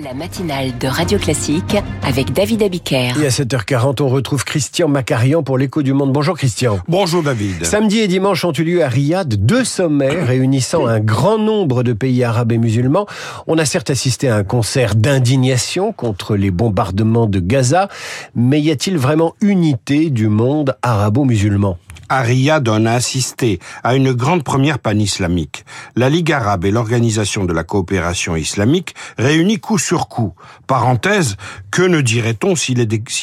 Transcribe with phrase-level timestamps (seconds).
[0.00, 3.20] La matinale de Radio Classique avec David Abiker.
[3.20, 6.12] Et à 7h40, on retrouve Christian Macarian pour l'écho du monde.
[6.12, 6.78] Bonjour Christian.
[6.86, 7.64] Bonjour David.
[7.64, 11.92] Samedi et dimanche ont eu lieu à Riyad deux sommets réunissant un grand nombre de
[11.94, 13.06] pays arabes et musulmans.
[13.48, 17.88] On a certes assisté à un concert d'indignation contre les bombardements de Gaza,
[18.36, 21.76] mais y a-t-il vraiment unité du monde arabo-musulman?
[22.08, 25.64] À Riyad, on a assisté à une grande première pan-islamique.
[25.96, 30.34] La Ligue arabe et l'Organisation de la coopération islamique réunis coup sur coup.
[30.66, 31.36] Parenthèse,
[31.70, 32.80] que ne dirait-on s'il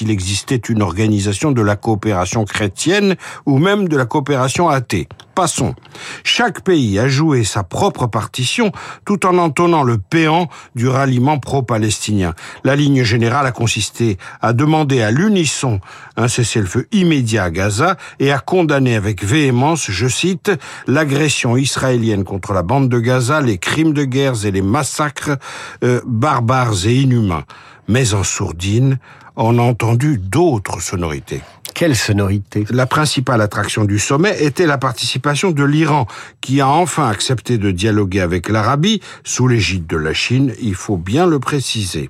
[0.10, 5.08] existait une organisation de la coopération chrétienne ou même de la coopération athée?
[5.34, 5.76] Passons.
[6.24, 8.72] Chaque pays a joué sa propre partition
[9.04, 12.34] tout en entonnant le péant du ralliement pro-palestinien.
[12.64, 15.82] La ligne générale a consisté à demander à l'unisson
[16.16, 20.52] un cessez-le-feu immédiat à Gaza et à condamner avec véhémence, je cite,
[20.86, 25.38] l'agression israélienne contre la bande de Gaza, les crimes de guerre et les massacres
[25.84, 27.46] euh, barbares et inhumains.
[27.88, 29.00] Mais en sourdine,
[29.38, 31.42] on a entendu d'autres sonorités.
[31.76, 36.08] Quelle sonorité La principale attraction du sommet était la participation de l'Iran,
[36.40, 40.96] qui a enfin accepté de dialoguer avec l'Arabie, sous l'égide de la Chine, il faut
[40.96, 42.08] bien le préciser.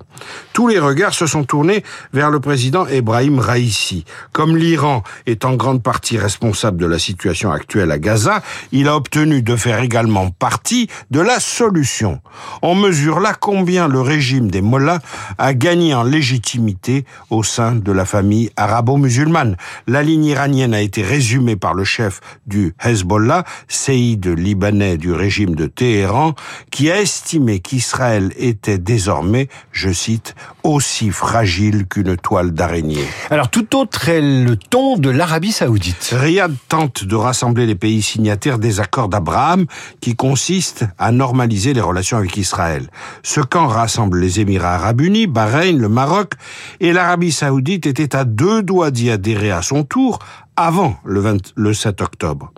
[0.52, 4.04] Tous les regards se sont tournés vers le président Ebrahim Raisi.
[4.30, 8.94] Comme l'Iran est en grande partie responsable de la situation actuelle à Gaza, il a
[8.94, 12.20] obtenu de faire également partie de la solution.
[12.62, 15.00] On mesure là combien le régime des Mollahs
[15.38, 19.55] a gagné en légitimité au sein de la famille arabo-musulmane.
[19.86, 25.54] La ligne iranienne a été résumée par le chef du Hezbollah, séide libanais du régime
[25.54, 26.34] de Téhéran,
[26.70, 33.06] qui a estimé qu'Israël était désormais, je cite, aussi fragile qu'une toile d'araignée.
[33.30, 36.12] Alors tout autre est le ton de l'Arabie saoudite.
[36.12, 39.66] Riyad tente de rassembler les pays signataires des accords d'Abraham
[40.00, 42.88] qui consistent à normaliser les relations avec Israël.
[43.22, 46.32] Ce camp rassemble les Émirats arabes unis, Bahreïn, le Maroc
[46.80, 50.18] et l'Arabie saoudite était à deux doigts d'y adhérer à son tour
[50.56, 52.52] avant le, 20, le 7 octobre.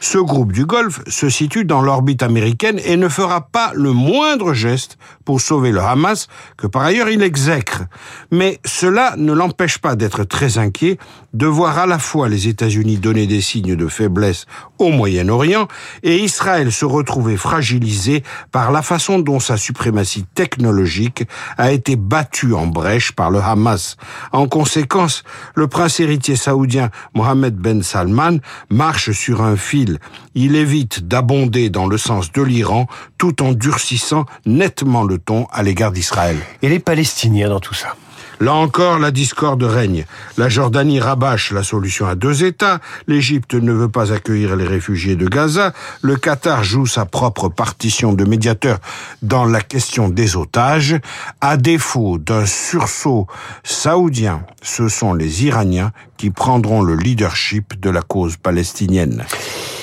[0.00, 4.54] Ce groupe du Golfe se situe dans l'orbite américaine et ne fera pas le moindre
[4.54, 7.84] geste pour sauver le Hamas, que par ailleurs il exècre.
[8.30, 10.98] Mais cela ne l'empêche pas d'être très inquiet
[11.32, 14.46] de voir à la fois les États-Unis donner des signes de faiblesse
[14.78, 15.68] au Moyen-Orient
[16.02, 21.24] et Israël se retrouver fragilisé par la façon dont sa suprématie technologique
[21.56, 23.96] a été battue en brèche par le Hamas.
[24.32, 25.22] En conséquence,
[25.54, 28.38] le prince héritier saoudien Mohamed Mohamed Ben Salman
[28.70, 29.98] marche sur un fil.
[30.34, 35.62] Il évite d'abonder dans le sens de l'Iran tout en durcissant nettement le ton à
[35.62, 36.36] l'égard d'Israël.
[36.62, 37.94] Et les Palestiniens dans tout ça?
[38.40, 40.06] Là encore, la discorde règne.
[40.38, 42.80] La Jordanie rabâche la solution à deux États.
[43.06, 45.74] L'Égypte ne veut pas accueillir les réfugiés de Gaza.
[46.00, 48.78] Le Qatar joue sa propre partition de médiateur
[49.20, 50.96] dans la question des otages.
[51.42, 53.26] À défaut d'un sursaut
[53.62, 59.24] saoudien, ce sont les Iraniens qui prendront le leadership de la cause palestinienne.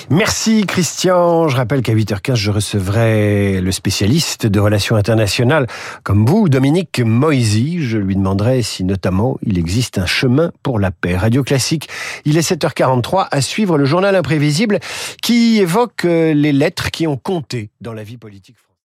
[0.09, 1.49] Merci Christian.
[1.49, 5.67] Je rappelle qu'à 8h15, je recevrai le spécialiste de relations internationales
[6.03, 7.83] comme vous, Dominique Moisy.
[7.83, 11.17] Je lui demanderai si notamment il existe un chemin pour la paix.
[11.17, 11.89] Radio Classique,
[12.23, 14.79] il est 7h43 à suivre le journal imprévisible
[15.21, 18.55] qui évoque euh, les lettres qui ont compté dans la vie politique.